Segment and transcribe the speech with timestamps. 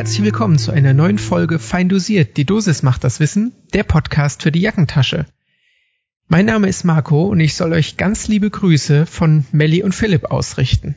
[0.00, 2.38] herzlich willkommen zu einer neuen Folge Fein dosiert.
[2.38, 5.26] Die Dosis macht das Wissen, der Podcast für die Jackentasche.
[6.26, 10.30] Mein Name ist Marco und ich soll euch ganz liebe Grüße von Melly und Philipp
[10.30, 10.94] ausrichten.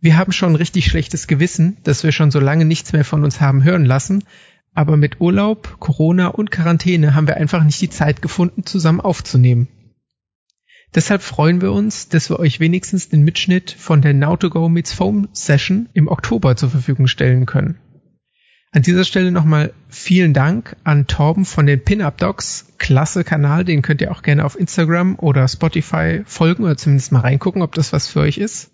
[0.00, 3.40] Wir haben schon richtig schlechtes Gewissen, dass wir schon so lange nichts mehr von uns
[3.40, 4.24] haben hören lassen,
[4.74, 9.68] aber mit Urlaub, Corona und Quarantäne haben wir einfach nicht die Zeit gefunden, zusammen aufzunehmen.
[10.92, 14.68] Deshalb freuen wir uns, dass wir euch wenigstens den Mitschnitt von der Now to Go
[14.68, 17.78] Meets Foam Session im Oktober zur Verfügung stellen können.
[18.70, 22.74] An dieser Stelle nochmal vielen Dank an Torben von den Pin-Up Docs.
[22.76, 27.20] Klasse Kanal, den könnt ihr auch gerne auf Instagram oder Spotify folgen oder zumindest mal
[27.20, 28.70] reingucken, ob das was für euch ist.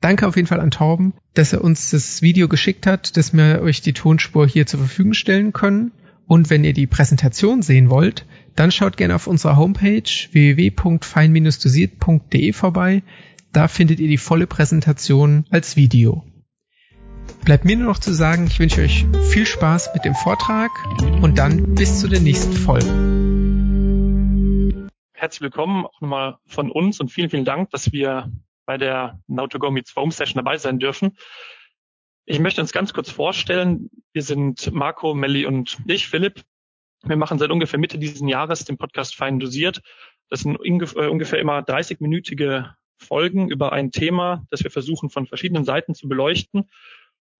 [0.00, 3.62] Danke auf jeden Fall an Torben, dass er uns das Video geschickt hat, dass wir
[3.62, 5.92] euch die Tonspur hier zur Verfügung stellen können.
[6.26, 13.02] Und wenn ihr die Präsentation sehen wollt, dann schaut gerne auf unserer Homepage www.fein-dosiert.de vorbei.
[13.52, 16.24] Da findet ihr die volle Präsentation als Video.
[17.44, 20.70] Bleibt mir nur noch zu sagen, ich wünsche euch viel Spaß mit dem Vortrag
[21.22, 22.88] und dann bis zu der nächsten Folge.
[25.12, 28.30] Herzlich willkommen auch nochmal von uns und vielen, vielen Dank, dass wir
[28.66, 31.16] bei der Now to Go Meets Foam Session dabei sein dürfen.
[32.26, 33.90] Ich möchte uns ganz kurz vorstellen.
[34.12, 36.42] Wir sind Marco, Melli und ich, Philipp.
[37.02, 39.80] Wir machen seit ungefähr Mitte dieses Jahres den Podcast Fein dosiert.
[40.28, 45.64] Das sind äh, ungefähr immer 30-minütige Folgen über ein Thema, das wir versuchen von verschiedenen
[45.64, 46.68] Seiten zu beleuchten.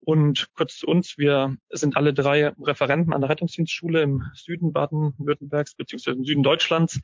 [0.00, 5.74] Und kurz zu uns, wir sind alle drei Referenten an der Rettungsdienstschule im Süden Baden-Württembergs
[5.74, 7.00] beziehungsweise im Süden Deutschlands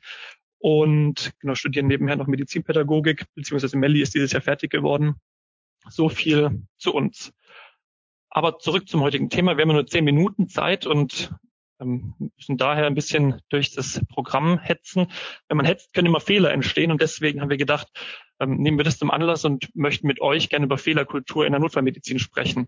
[0.59, 5.15] und genau, studieren nebenher noch Medizinpädagogik, beziehungsweise Melli ist dieses Jahr fertig geworden.
[5.89, 7.33] So viel zu uns.
[8.29, 9.57] Aber zurück zum heutigen Thema.
[9.57, 11.31] Wir haben nur zehn Minuten Zeit und
[11.79, 15.07] ähm, müssen daher ein bisschen durch das Programm hetzen.
[15.47, 17.87] Wenn man hetzt, können immer Fehler entstehen und deswegen haben wir gedacht,
[18.39, 21.61] ähm, nehmen wir das zum Anlass und möchten mit euch gerne über Fehlerkultur in der
[21.61, 22.67] Notfallmedizin sprechen.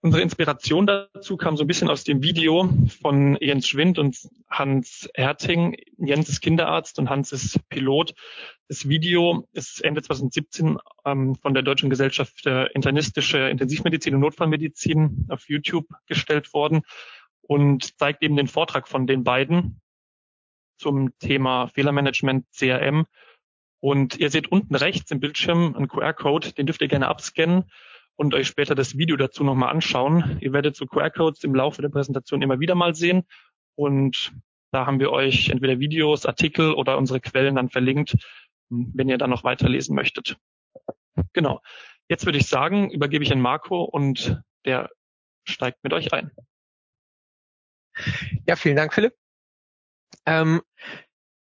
[0.00, 2.72] Unsere Inspiration dazu kam so ein bisschen aus dem Video
[3.02, 4.16] von Jens Schwind und
[4.48, 5.76] Hans Erting.
[5.96, 8.14] Jens ist Kinderarzt und Hans ist Pilot.
[8.68, 15.26] Das Video ist Ende 2017 ähm, von der Deutschen Gesellschaft für internistische Intensivmedizin und Notfallmedizin
[15.30, 16.82] auf YouTube gestellt worden
[17.42, 19.80] und zeigt eben den Vortrag von den beiden
[20.78, 23.06] zum Thema Fehlermanagement CRM.
[23.80, 27.64] Und ihr seht unten rechts im Bildschirm einen QR-Code, den dürft ihr gerne abscannen
[28.18, 30.38] und euch später das Video dazu nochmal anschauen.
[30.40, 33.24] Ihr werdet so QR-Codes im Laufe der Präsentation immer wieder mal sehen
[33.76, 34.32] und
[34.72, 38.16] da haben wir euch entweder Videos, Artikel oder unsere Quellen dann verlinkt,
[38.68, 40.36] wenn ihr da noch weiterlesen möchtet.
[41.32, 41.62] Genau.
[42.08, 44.90] Jetzt würde ich sagen, übergebe ich an Marco und der
[45.44, 46.32] steigt mit euch ein.
[48.46, 49.14] Ja, vielen Dank, Philipp.
[50.26, 50.60] Ähm,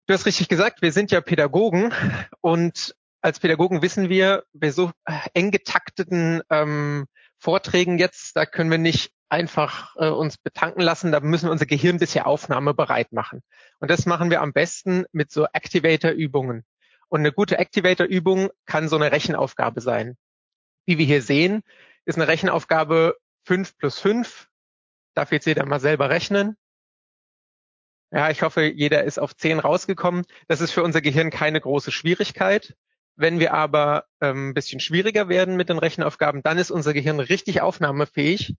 [0.07, 1.93] du hast richtig gesagt, wir sind ja Pädagogen
[2.41, 7.07] und als Pädagogen wissen wir, bei so äh, eng getakteten ähm,
[7.39, 11.67] Vorträgen jetzt, da können wir nicht einfach äh, uns betanken lassen, da müssen wir unser
[11.67, 13.43] Gehirn bisher aufnahmebereit machen.
[13.79, 16.65] Und das machen wir am besten mit so Activator-Übungen.
[17.09, 20.17] Und eine gute Activator-Übung kann so eine Rechenaufgabe sein.
[20.85, 21.63] Wie wir hier sehen,
[22.05, 24.49] ist eine Rechenaufgabe 5 plus 5.
[25.15, 26.57] Darf jetzt jeder mal selber rechnen.
[28.11, 30.25] Ja, ich hoffe, jeder ist auf 10 rausgekommen.
[30.49, 32.75] Das ist für unser Gehirn keine große Schwierigkeit.
[33.17, 37.21] Wenn wir aber ähm, ein bisschen schwieriger werden mit den Rechenaufgaben, dann ist unser Gehirn
[37.21, 38.55] richtig aufnahmefähig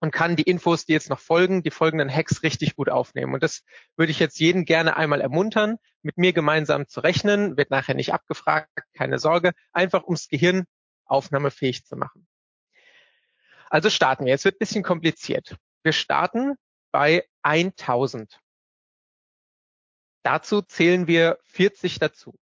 [0.00, 3.34] und kann die Infos, die jetzt noch folgen, die folgenden Hacks richtig gut aufnehmen.
[3.34, 3.62] Und das
[3.96, 8.12] würde ich jetzt jeden gerne einmal ermuntern, mit mir gemeinsam zu rechnen, wird nachher nicht
[8.12, 10.64] abgefragt, keine Sorge, einfach ums Gehirn
[11.04, 12.26] aufnahmefähig zu machen.
[13.68, 14.32] Also starten wir.
[14.32, 15.56] Jetzt wird ein bisschen kompliziert.
[15.82, 16.56] Wir starten
[16.92, 18.40] bei 1000.
[20.22, 22.34] Dazu zählen wir 40 dazu.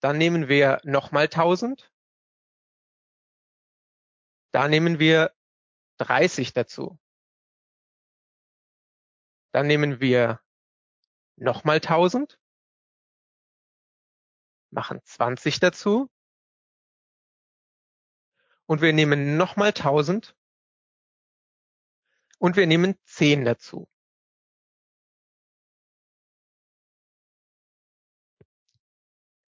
[0.00, 1.92] Dann nehmen wir nochmal 1000.
[4.52, 5.34] Da nehmen wir
[5.98, 6.98] 30 dazu.
[9.52, 10.40] Dann nehmen wir
[11.36, 12.38] nochmal 1000.
[14.70, 16.10] Machen 20 dazu.
[18.66, 20.36] Und wir nehmen nochmal 1000.
[22.38, 23.88] Und wir nehmen 10 dazu.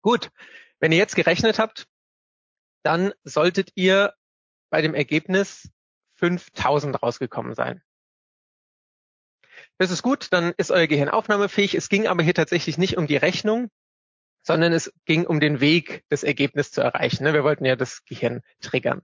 [0.05, 0.29] Gut,
[0.79, 1.87] wenn ihr jetzt gerechnet habt,
[2.83, 4.13] dann solltet ihr
[4.69, 5.71] bei dem Ergebnis
[6.19, 7.81] 5000 rausgekommen sein.
[9.79, 11.73] Das ist gut, dann ist euer Gehirn aufnahmefähig.
[11.73, 13.71] Es ging aber hier tatsächlich nicht um die Rechnung,
[14.43, 17.23] sondern es ging um den Weg, das Ergebnis zu erreichen.
[17.23, 17.33] Ne?
[17.33, 19.01] Wir wollten ja das Gehirn triggern.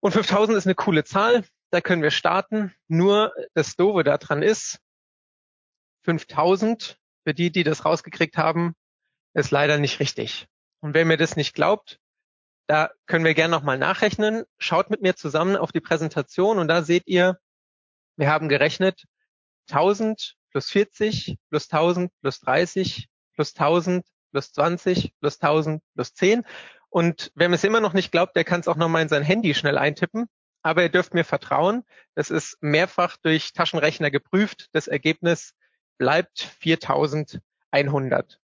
[0.00, 2.74] Und 5000 ist eine coole Zahl, da können wir starten.
[2.88, 4.80] Nur das Doofe daran ist,
[6.04, 8.74] 5000, für die, die das rausgekriegt haben,
[9.34, 10.46] ist leider nicht richtig.
[10.80, 12.00] Und wer mir das nicht glaubt,
[12.66, 14.44] Da können wir gerne nochmal nachrechnen.
[14.58, 17.38] Schaut mit mir zusammen auf die Präsentation und da seht ihr,
[18.16, 19.04] wir haben gerechnet
[19.70, 26.44] 1000 plus 40 plus 1000 plus 30 plus 1000 plus 20 plus 1000 plus 10.
[26.88, 29.22] Und wer mir es immer noch nicht glaubt, der kann es auch nochmal in sein
[29.22, 30.26] Handy schnell eintippen.
[30.62, 31.84] Aber ihr dürft mir vertrauen,
[32.14, 34.68] das ist mehrfach durch Taschenrechner geprüft.
[34.72, 35.54] Das Ergebnis
[35.98, 38.40] bleibt 4100.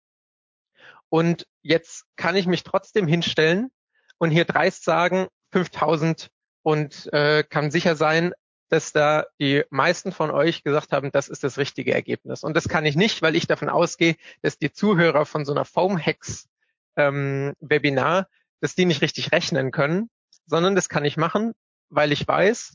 [1.10, 3.70] Und jetzt kann ich mich trotzdem hinstellen
[4.16, 6.30] und hier dreist sagen 5000
[6.62, 8.32] und äh, kann sicher sein,
[8.70, 12.44] dass da die meisten von euch gesagt haben, das ist das richtige Ergebnis.
[12.44, 15.64] Und das kann ich nicht, weil ich davon ausgehe, dass die Zuhörer von so einer
[15.64, 18.24] Foam-Hacks-Webinar, ähm,
[18.60, 20.08] dass die nicht richtig rechnen können,
[20.46, 21.52] sondern das kann ich machen,
[21.88, 22.74] weil ich weiß,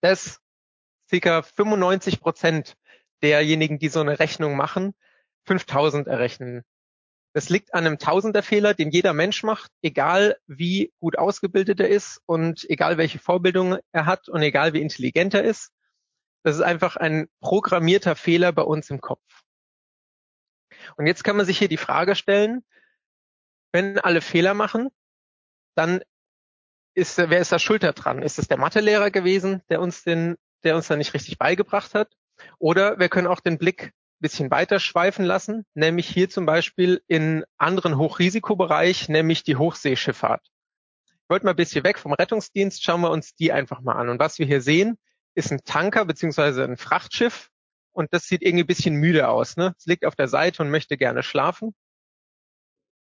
[0.00, 0.40] dass
[1.10, 1.42] ca.
[1.42, 2.74] 95 Prozent
[3.22, 4.94] derjenigen, die so eine Rechnung machen,
[5.44, 6.64] 5000 errechnen.
[7.34, 12.20] Das liegt an einem Tausenderfehler, den jeder Mensch macht, egal wie gut ausgebildet er ist
[12.26, 15.72] und egal welche Vorbildung er hat und egal wie intelligent er ist.
[16.42, 19.22] Das ist einfach ein programmierter Fehler bei uns im Kopf.
[20.96, 22.64] Und jetzt kann man sich hier die Frage stellen,
[23.72, 24.90] wenn alle Fehler machen,
[25.74, 26.02] dann
[26.94, 28.20] ist, wer ist da schuld daran?
[28.20, 32.12] Ist es der Mathelehrer gewesen, der uns den, der uns da nicht richtig beigebracht hat?
[32.58, 37.44] Oder wir können auch den Blick bisschen weiter schweifen lassen, nämlich hier zum Beispiel in
[37.58, 40.46] anderen Hochrisikobereich, nämlich die Hochseeschifffahrt.
[41.04, 44.08] Ich wollte mal ein bisschen weg vom Rettungsdienst, schauen wir uns die einfach mal an.
[44.08, 44.98] Und was wir hier sehen,
[45.34, 47.50] ist ein Tanker beziehungsweise ein Frachtschiff
[47.92, 49.56] und das sieht irgendwie ein bisschen müde aus.
[49.56, 49.74] Ne?
[49.76, 51.74] Es liegt auf der Seite und möchte gerne schlafen.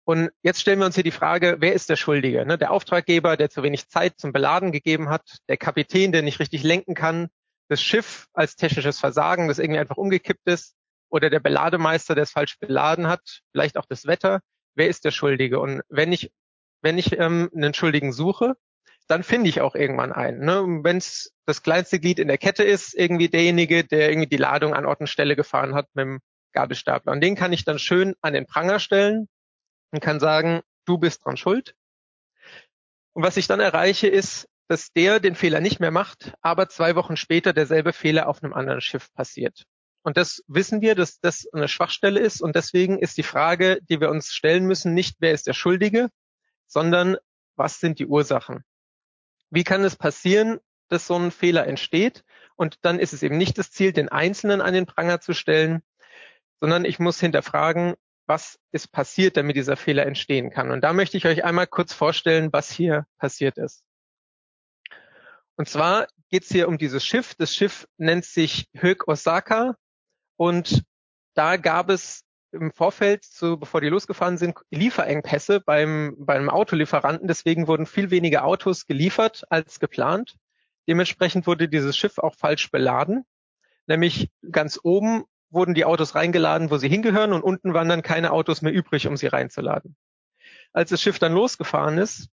[0.05, 2.46] Und jetzt stellen wir uns hier die Frage, wer ist der Schuldige?
[2.46, 2.56] Ne?
[2.56, 6.62] Der Auftraggeber, der zu wenig Zeit zum Beladen gegeben hat, der Kapitän, der nicht richtig
[6.62, 7.28] lenken kann,
[7.69, 10.78] das Schiff als technisches Versagen, das irgendwie einfach umgekippt ist,
[11.10, 14.40] oder der Belademeister, der es falsch beladen hat, vielleicht auch das Wetter.
[14.75, 15.60] Wer ist der Schuldige?
[15.60, 16.31] Und wenn ich,
[16.82, 18.56] wenn ich ähm, einen Schuldigen suche,
[19.08, 20.44] dann finde ich auch irgendwann einen.
[20.44, 20.81] Ne?
[20.82, 24.75] Wenn es das kleinste Glied in der Kette ist, irgendwie derjenige, der irgendwie die Ladung
[24.75, 26.20] an Ort und Stelle gefahren hat mit dem
[26.52, 27.12] Gabelstapler.
[27.12, 29.28] Und den kann ich dann schön an den Pranger stellen
[29.93, 31.75] und kann sagen, du bist dran schuld.
[33.14, 36.94] Und was ich dann erreiche, ist, dass der den Fehler nicht mehr macht, aber zwei
[36.94, 39.64] Wochen später derselbe Fehler auf einem anderen Schiff passiert.
[40.08, 42.40] Und das wissen wir, dass das eine Schwachstelle ist.
[42.40, 46.08] Und deswegen ist die Frage, die wir uns stellen müssen, nicht, wer ist der Schuldige,
[46.66, 47.19] sondern
[47.56, 48.64] was sind die Ursachen?
[49.50, 52.25] Wie kann es passieren, dass so ein Fehler entsteht?
[52.56, 55.82] Und dann ist es eben nicht das Ziel, den Einzelnen an den Pranger zu stellen,
[56.58, 57.93] sondern ich muss hinterfragen,
[58.25, 60.70] was ist passiert, damit dieser Fehler entstehen kann.
[60.70, 63.84] Und da möchte ich euch einmal kurz vorstellen, was hier passiert ist.
[65.56, 67.34] Und zwar geht es hier um dieses Schiff.
[67.34, 69.76] Das Schiff nennt sich Höck Osaka
[70.38, 70.85] und
[71.35, 77.29] da gab es im Vorfeld, so bevor die losgefahren sind, Lieferengpässe beim, beim Autolieferanten.
[77.29, 80.37] Deswegen wurden viel weniger Autos geliefert als geplant.
[80.87, 83.26] Dementsprechend wurde dieses Schiff auch falsch beladen.
[83.87, 88.31] Nämlich ganz oben wurden die Autos reingeladen, wo sie hingehören und unten waren dann keine
[88.31, 89.96] Autos mehr übrig, um sie reinzuladen.
[90.73, 92.29] Als das Schiff dann losgefahren ist,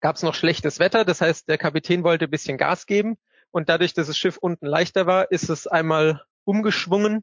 [0.00, 1.04] gab es noch schlechtes Wetter.
[1.04, 3.16] Das heißt, der Kapitän wollte ein bisschen Gas geben
[3.50, 7.22] und dadurch, dass das Schiff unten leichter war, ist es einmal umgeschwungen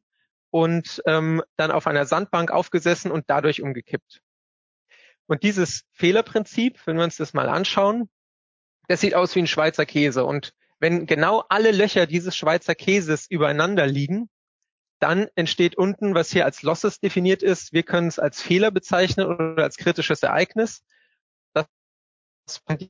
[0.50, 4.22] und ähm, dann auf einer Sandbank aufgesessen und dadurch umgekippt.
[5.28, 8.10] Und dieses Fehlerprinzip, wenn wir uns das mal anschauen,
[8.88, 10.26] das sieht aus wie ein Schweizer Käse.
[10.26, 14.30] Und wenn genau alle Löcher dieses Schweizer Käses übereinander liegen,
[15.00, 19.26] dann entsteht unten, was hier als Losses definiert ist, wir können es als Fehler bezeichnen
[19.26, 20.84] oder als kritisches Ereignis,
[21.54, 21.66] dass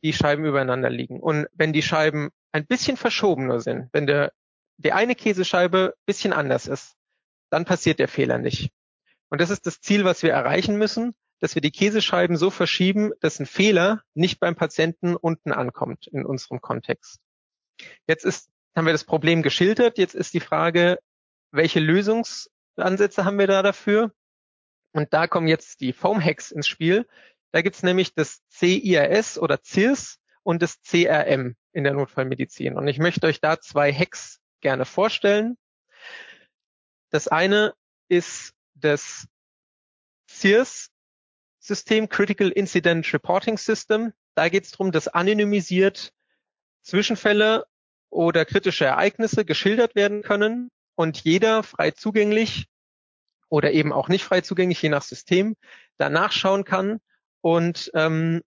[0.01, 1.19] die Scheiben übereinander liegen.
[1.19, 4.33] Und wenn die Scheiben ein bisschen verschobener sind, wenn der
[4.81, 6.95] die eine Käsescheibe bisschen anders ist,
[7.49, 8.71] dann passiert der Fehler nicht.
[9.29, 13.11] Und das ist das Ziel, was wir erreichen müssen, dass wir die Käsescheiben so verschieben,
[13.19, 17.19] dass ein Fehler nicht beim Patienten unten ankommt in unserem Kontext.
[18.07, 19.97] Jetzt ist, haben wir das Problem geschildert.
[19.97, 20.99] Jetzt ist die Frage,
[21.51, 24.13] welche Lösungsansätze haben wir da dafür?
[24.93, 27.07] Und da kommen jetzt die Foam Hacks ins Spiel.
[27.51, 32.77] Da gibt's nämlich das CIRS oder CIRS und das CRM in der Notfallmedizin.
[32.77, 35.57] Und ich möchte euch da zwei Hacks gerne vorstellen.
[37.09, 37.73] Das eine
[38.07, 39.27] ist das
[40.29, 44.13] CIRS-System, Critical Incident Reporting System.
[44.35, 46.13] Da geht es darum, dass anonymisiert
[46.81, 47.65] Zwischenfälle
[48.09, 52.67] oder kritische Ereignisse geschildert werden können und jeder frei zugänglich
[53.49, 55.55] oder eben auch nicht frei zugänglich, je nach System,
[55.97, 56.99] da nachschauen kann
[57.41, 58.41] und ähm,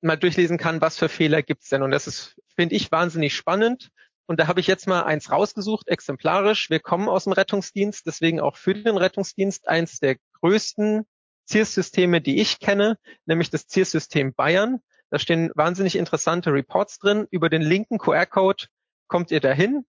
[0.00, 1.82] mal durchlesen kann, was für Fehler gibt's denn.
[1.82, 3.90] Und das ist, finde ich, wahnsinnig spannend,
[4.26, 6.70] und da habe ich jetzt mal eins rausgesucht, exemplarisch.
[6.70, 11.04] Wir kommen aus dem Rettungsdienst, deswegen auch für den Rettungsdienst eins der größten
[11.50, 14.80] CIRS-Systeme, die ich kenne, nämlich das CIRS-System Bayern.
[15.10, 17.26] Da stehen wahnsinnig interessante Reports drin.
[17.30, 18.66] Über den linken QR-Code
[19.08, 19.84] kommt ihr dahin.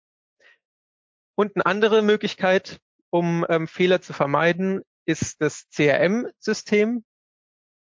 [1.35, 7.03] Und eine andere Möglichkeit, um ähm, Fehler zu vermeiden, ist das CRM-System.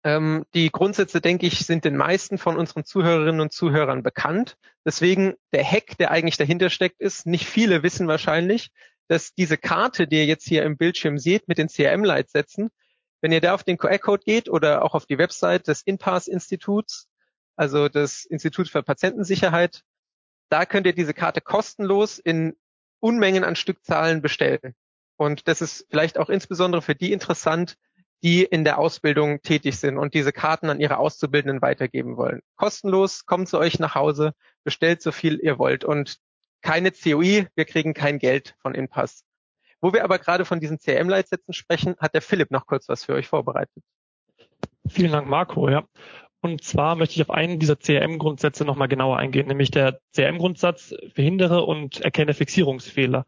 [0.04, 4.56] Ähm, die Grundsätze, denke ich, sind den meisten von unseren Zuhörerinnen und Zuhörern bekannt.
[4.84, 8.70] Deswegen der Hack, der eigentlich dahinter steckt, ist, nicht viele wissen wahrscheinlich,
[9.08, 12.70] dass diese Karte, die ihr jetzt hier im Bildschirm seht, mit den CRM-Leitsätzen,
[13.20, 17.08] wenn ihr da auf den QR-Code geht oder auch auf die Website des InPass-Instituts,
[17.56, 19.82] also das Institut für Patientensicherheit,
[20.50, 22.56] da könnt ihr diese Karte kostenlos in
[23.00, 24.74] Unmengen an Stückzahlen bestellen.
[25.16, 27.76] Und das ist vielleicht auch insbesondere für die interessant,
[28.22, 32.40] die in der Ausbildung tätig sind und diese Karten an ihre Auszubildenden weitergeben wollen.
[32.56, 34.32] Kostenlos, kommt zu euch nach Hause,
[34.64, 36.18] bestellt so viel ihr wollt und
[36.60, 39.24] keine COI, wir kriegen kein Geld von Inpass.
[39.80, 43.14] Wo wir aber gerade von diesen CRM-Leitsätzen sprechen, hat der Philipp noch kurz was für
[43.14, 43.82] euch vorbereitet.
[44.88, 45.68] Vielen Dank, Marco.
[45.68, 45.84] Ja.
[46.40, 51.64] Und zwar möchte ich auf einen dieser CRM-Grundsätze nochmal genauer eingehen, nämlich der CRM-Grundsatz verhindere
[51.64, 53.26] und erkenne Fixierungsfehler.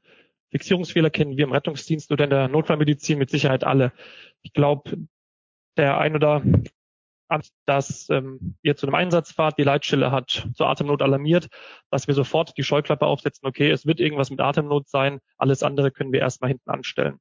[0.50, 3.92] Fixierungsfehler kennen wir im Rettungsdienst oder in der Notfallmedizin mit Sicherheit alle.
[4.42, 4.98] Ich glaube,
[5.76, 6.42] der ein oder
[7.64, 11.48] dass ähm, ihr zu einem Einsatz fahrt, die Leitstelle hat zur Atemnot alarmiert,
[11.90, 15.92] dass wir sofort die Scheuklappe aufsetzen, okay, es wird irgendwas mit Atemnot sein, alles andere
[15.92, 17.20] können wir erstmal hinten anstellen.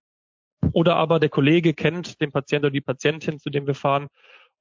[0.73, 4.07] Oder aber der Kollege kennt den Patienten oder die Patientin, zu dem wir fahren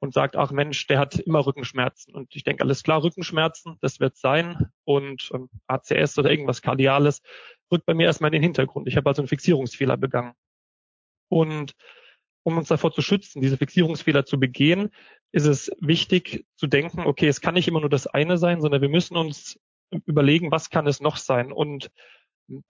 [0.00, 2.14] und sagt, ach Mensch, der hat immer Rückenschmerzen.
[2.14, 4.70] Und ich denke, alles klar, Rückenschmerzen, das wird sein.
[4.84, 7.22] Und ähm, ACS oder irgendwas Kardiales
[7.70, 8.88] rückt bei mir erstmal in den Hintergrund.
[8.88, 10.34] Ich habe also einen Fixierungsfehler begangen.
[11.28, 11.74] Und
[12.42, 14.90] um uns davor zu schützen, diese Fixierungsfehler zu begehen,
[15.32, 18.80] ist es wichtig zu denken, okay, es kann nicht immer nur das eine sein, sondern
[18.80, 19.58] wir müssen uns
[20.06, 21.52] überlegen, was kann es noch sein.
[21.52, 21.90] Und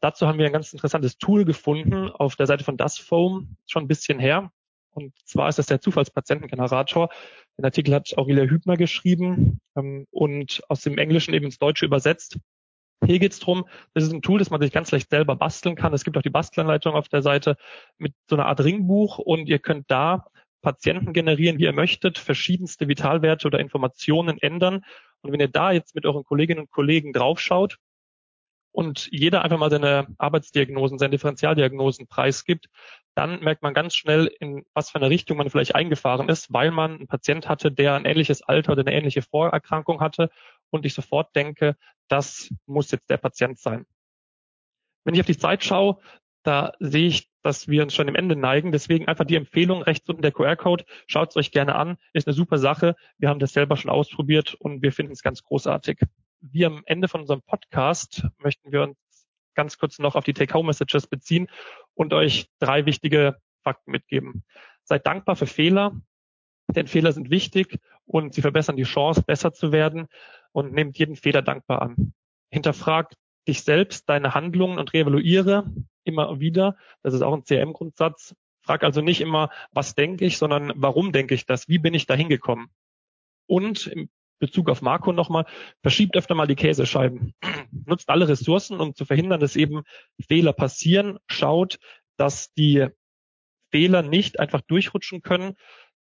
[0.00, 3.88] dazu haben wir ein ganz interessantes Tool gefunden auf der Seite von DustFoam, schon ein
[3.88, 4.50] bisschen her.
[4.90, 7.09] Und zwar ist das der Zufallspatientengenerator.
[7.57, 12.38] Den Artikel hat Aurelia Hübner geschrieben ähm, und aus dem Englischen eben ins Deutsche übersetzt.
[13.05, 13.64] Hier geht es darum,
[13.95, 15.95] das ist ein Tool, das man sich ganz leicht selber basteln kann.
[15.95, 17.57] Es gibt auch die Bastelanleitung auf der Seite
[17.97, 20.26] mit so einer Art Ringbuch und ihr könnt da
[20.62, 24.85] Patienten generieren, wie ihr möchtet, verschiedenste Vitalwerte oder Informationen ändern.
[25.23, 27.78] Und wenn ihr da jetzt mit euren Kolleginnen und Kollegen draufschaut
[28.73, 32.69] und jeder einfach mal seine Arbeitsdiagnosen, seine Differentialdiagnosen preisgibt,
[33.14, 36.71] dann merkt man ganz schnell, in was für eine Richtung man vielleicht eingefahren ist, weil
[36.71, 40.31] man einen Patient hatte, der ein ähnliches Alter oder eine ähnliche Vorerkrankung hatte
[40.70, 41.76] und ich sofort denke,
[42.08, 43.87] das muss jetzt der Patient sein.
[45.04, 45.98] Wenn ich auf die Zeit schaue,
[46.42, 48.72] da sehe ich, dass wir uns schon im Ende neigen.
[48.72, 50.84] Deswegen einfach die Empfehlung rechts unten der QR-Code.
[51.06, 51.96] Schaut es euch gerne an.
[52.12, 52.96] Ist eine super Sache.
[53.18, 56.00] Wir haben das selber schon ausprobiert und wir finden es ganz großartig.
[56.40, 58.96] Wie am Ende von unserem Podcast möchten wir uns
[59.54, 61.48] ganz kurz noch auf die Take-Home-Messages beziehen
[61.94, 64.44] und euch drei wichtige Fakten mitgeben.
[64.84, 66.00] Seid dankbar für Fehler,
[66.68, 70.08] denn Fehler sind wichtig und sie verbessern die Chance, besser zu werden
[70.52, 72.12] und nehmt jeden Fehler dankbar an.
[72.50, 73.14] Hinterfragt
[73.47, 75.71] dich selbst, deine Handlungen und reevaluiere
[76.05, 76.76] immer wieder.
[77.02, 78.35] Das ist auch ein CRM-Grundsatz.
[78.62, 81.69] Frag also nicht immer, was denke ich, sondern warum denke ich das?
[81.69, 82.69] Wie bin ich da hingekommen?
[83.47, 85.47] Und im Bezug auf Marco nochmal,
[85.83, 87.35] verschiebt öfter mal die Käsescheiben.
[87.87, 89.83] Nutzt alle Ressourcen, um zu verhindern, dass eben
[90.26, 91.19] Fehler passieren.
[91.28, 91.78] Schaut,
[92.17, 92.87] dass die
[93.71, 95.55] Fehler nicht einfach durchrutschen können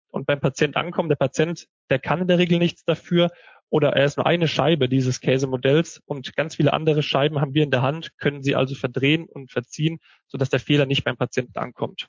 [0.09, 1.09] und beim Patient ankommen.
[1.09, 3.31] Der Patient, der kann in der Regel nichts dafür
[3.71, 7.63] oder er ist nur eine Scheibe dieses Käsemodells und ganz viele andere Scheiben haben wir
[7.63, 11.59] in der Hand, können sie also verdrehen und verziehen, sodass der Fehler nicht beim Patienten
[11.59, 12.09] ankommt.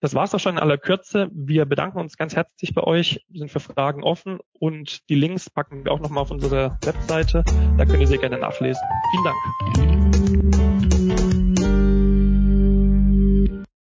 [0.00, 1.28] Das war's auch schon in aller Kürze.
[1.32, 5.84] Wir bedanken uns ganz herzlich bei euch, sind für Fragen offen und die Links packen
[5.84, 7.42] wir auch nochmal auf unsere Webseite.
[7.76, 8.82] Da könnt ihr sie gerne nachlesen.
[9.10, 10.57] Vielen Dank.